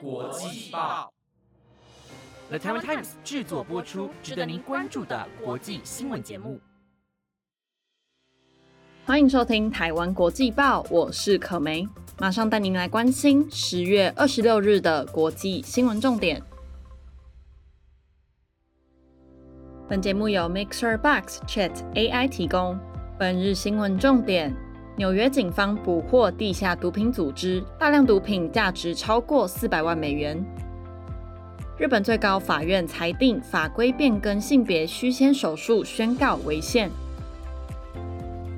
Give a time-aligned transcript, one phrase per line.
[0.00, 1.12] 国际报
[2.48, 6.58] ，The Taiwan Times 制作播出，值得您关注的国际新闻节目。
[9.04, 11.86] 欢迎收听台湾国际报，我是可梅，
[12.18, 16.42] 马上带您来关心十月二十六日的国际新闻重点。
[19.86, 22.78] 本节目由 Mixer Box Chat AI 提供。
[23.18, 24.56] 本日新闻重点。
[25.00, 30.38] 纽约警方捕获地下毒品组织，大量毒品价值超过四百万美元。
[31.78, 36.90] 日本最高法院裁定法规变更性别须先手术宣告违宪。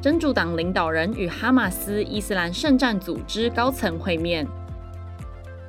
[0.00, 4.46] 真主党领导人与哈马斯伊斯兰圣战组织高层会面。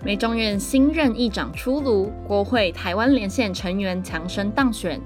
[0.05, 5.01] 美中院新任议长出炉，国会台湾连线成员强生当选。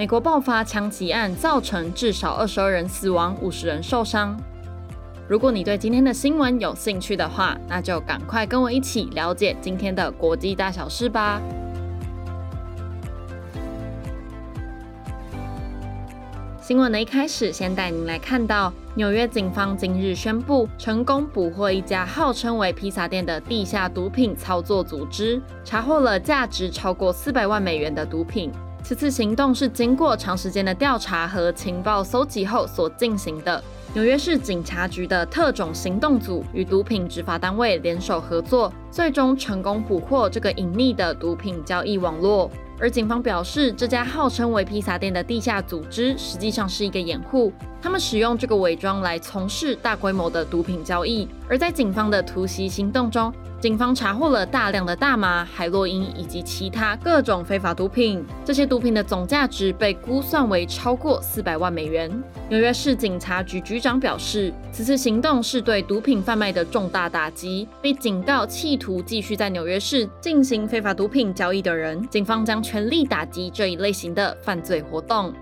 [0.00, 4.34] 美国爆发枪击案，造成至少二十二人死亡，五十人受伤。
[5.28, 11.38] 如果你对今天的新闻有兴趣的话，那就赶快跟我一起了解今天的国际大小事吧。
[16.62, 28.50] 新闻的一开始，先带您来看到纽约警方今日宣布，成功捕获一家号称为披萨店的地下毒品操作组织，查获了价值超过四百万美元的毒品。
[28.82, 33.62] 此次行动是经过长时间的调查和情报搜集后所进行的。
[33.92, 42.50] 纽约市警察局的特种行动组与毒品执法单位联手合作，最终成功捕获这个隐秘的毒品交易网络。
[42.78, 51.28] 而警方表示，这家号称为披萨店的地下组织实际上是一个掩护，他们使用这个伪装来从事大规模的毒品交易。
[51.48, 58.24] 而在警方的突袭行动中，警方查获了大量的大麻、海洛因以及其他各种非法毒品。
[58.44, 62.10] 这些毒品的总价值被估算为超过四百万美元。
[62.48, 75.34] 纽约市警察局局长表示，此次行动是对毒品贩卖的重大打击，被警告企图继续在纽约市进行非法毒品交易的人，警方将全力打击这一类型的犯罪活动。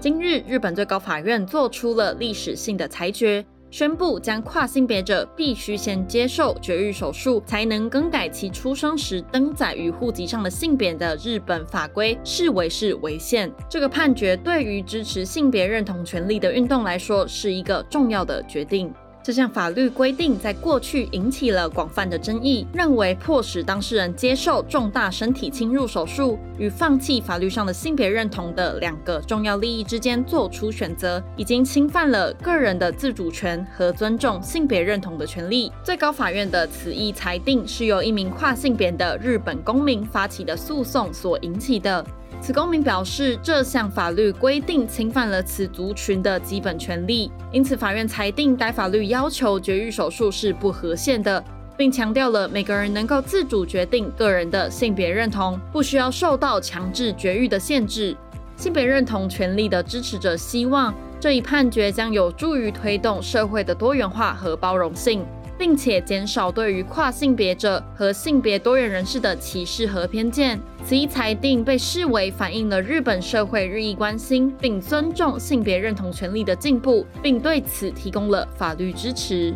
[0.00, 13.52] 今日，日本最高法院做出了历史性的裁决，宣布将跨性别者必须先接受绝育手术，才能更改其出生时登载于户籍上的性别的日本法规视为是违宪。
[13.68, 18.90] 这个判决对于支持性别认同权利的运动来说，是一个重要的决定。
[19.22, 35.70] 这项法律规定在过去引起了广泛的争议，认为迫使当事人接受重大身体侵入手术与放弃法律上的性别认同的两个重要利益之间做出选择，已经侵犯了个人的自主权和尊重性别认同的权利。
[35.84, 42.04] 最高法院的此一裁定是由一名跨性别的日本公民发起的诉讼所引起的。
[42.40, 51.42] 此公民表示，这项法律规定侵犯了此族群的基本权利，因此法院裁定该法律要求绝育手术是不合宪的，
[51.76, 58.16] 并强调了每个人能够自主决定个人的性别认同，不需要受到强制绝育的限制。
[58.56, 65.24] 性别认同权利的支持者希望，这一判决将有助于推动社会的多元化和包容性。
[65.60, 70.58] 并且减少对于跨性别者和性别多元人士的歧视和偏见。
[70.86, 79.54] 此一裁定被视为反映了日本社会日益关心并尊重性别认同权利的进步，并对此提供了法律支持。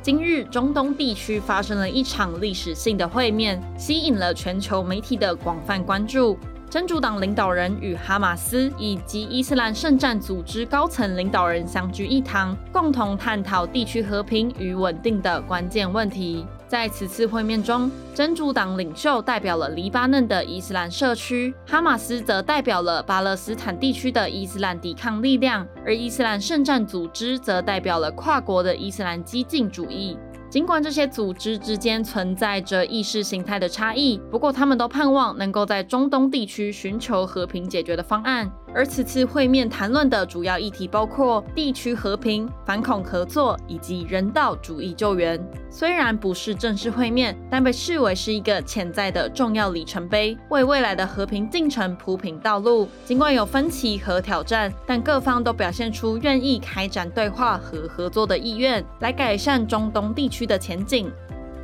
[0.00, 6.38] 今日，中东地区发生了一场历史性的会面，吸引了全球媒体的广泛关注。
[6.68, 16.44] 真主党领导人与哈马斯以及伊斯兰圣战组织高层领导人相聚一堂，共同探讨地区和平与稳定的关键问题。
[16.66, 30.18] 在此次会面中，真主党领袖代表了黎巴嫩的伊斯兰社区，哈马斯则代表了巴勒斯坦地区的伊斯兰抵抗力量，而伊斯兰圣战组织则代表了跨国的伊斯兰激进主义。
[30.56, 38.50] 尽管这些组织之间存在着意识形态的差异，不过他们都盼望能够在中东地区寻求和平解决的方案。
[38.74, 45.42] 而此次会面谈论的主要议题包括地区和平、反恐合作以及人道主义救援。
[45.70, 52.88] 虽然不是正式会面，但被视为是一个潜在的重要里程碑，为未来的和平进程铺平道路。
[53.04, 61.10] 尽管有分歧和挑战，但各方都表现出愿意开展对话和合作的意愿，来改善中东地区的前景。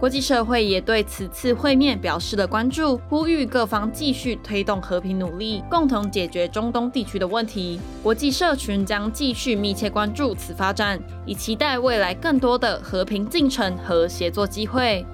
[0.03, 7.79] 国际社会也对此次会面表示了关注，呼吁各方继续推动和平努力，共同解决中东地区的问题。
[8.03, 15.07] 国际社群将继续密切关注此发展，以期待未来更多的和平进程和协作机会。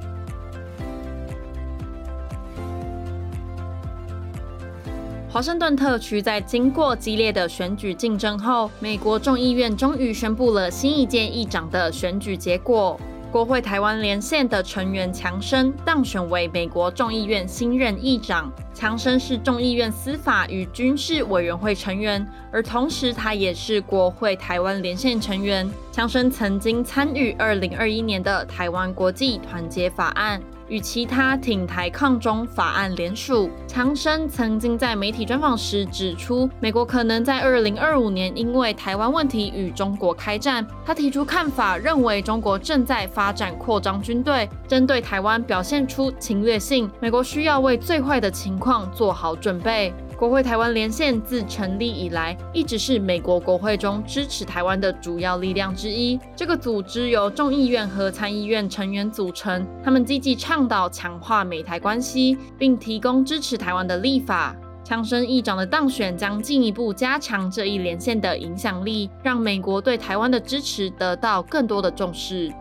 [5.31, 12.99] 华盛顿特区在经过激烈的选举竞争后，美国众议院终于宣布了新一届议长的选举结果。
[13.30, 18.50] 国会台湾连线的成员强生当选为美国众议院新任议长。
[18.72, 25.69] 强生是众议院司法与军事委员会成员，而同时他也是国会台湾连线成员。
[25.92, 30.40] 强生曾经参与二零二一年的台湾国际团结法案。
[30.69, 40.67] 与其他挺台抗中法案联署，强生曾经在媒体专访时指出，美国可能在二零二五年因为台湾问题与中国开战。
[40.85, 49.93] 他提出看法，认为中国正在发展扩张军队，针对台湾表现出侵略性，美国需要为最坏的情况做好准备。
[50.19, 56.19] 国会台湾连线自成立以来，一直是美国国会中支持台湾的主要力量之一。
[56.35, 64.56] 这个组织由众议院和参议院成员组成，他们积极倡导强化美台关系，并提供支持台湾的立法。
[64.82, 72.53] 强生议长的当选将进一步加强这一连线的影响力，让美国对台湾的支持得到更多的重视。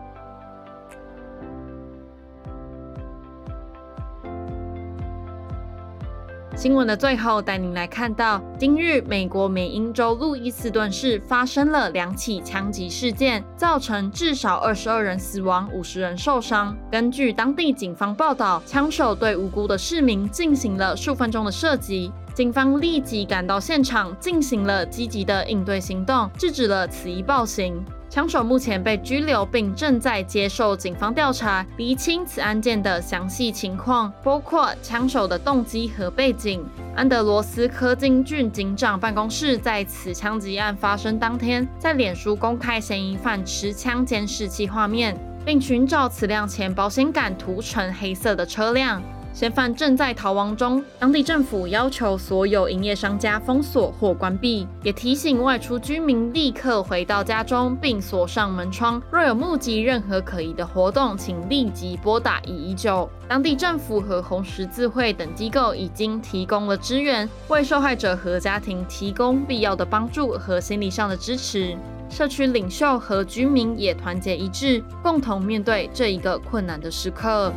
[6.58, 16.76] 新闻的最后，带您来看到，今日美国美英州路易斯顿市发生了两起枪击事件，造成至少二十二人死亡，五十人受伤。
[16.90, 27.80] 根据当地警方报道，枪手对无辜的市民进行了数分钟的射击，警方立即赶到现场，进行了积极的应对行动，制止了此一暴行。
[28.18, 36.66] 枪手目前被拘留，并正在接受警方调查，厘清此案件的详细情况，包括枪手的动机和背景。
[36.96, 45.16] 安德罗斯科金郡警长办公室在此枪击案发生当天，在脸书公开嫌疑犯持枪监视器画面，
[45.46, 49.00] 并寻找此辆前保险杆涂成黑色的车辆。
[49.32, 59.00] 嫌犯正在逃亡中，当地政府要求所有营业商家封锁或关闭，也提醒外出居民立刻回到家中并锁上门窗。
[59.12, 63.08] 若有目击任何可疑的活动，请立即拨打一一九。
[63.28, 71.76] 当地政府和红十字会等机构已经提供了支援，为受害者和家庭提供必要的帮助和心理上的支持。
[72.10, 77.52] 社区领袖和居民也团结一致，共同面对这一个困难的时刻。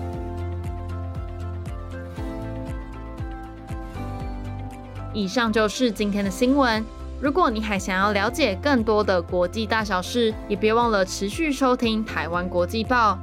[5.13, 6.83] 以上就是今天的新闻。
[7.19, 13.13] 如果你还想要了解更多的国际大小事，也别忘了持续收听《台湾国际报》。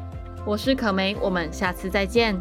[0.44, 2.38] 我是可梅，我们下次再见。